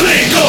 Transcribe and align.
Click 0.00 0.32
go. 0.32 0.39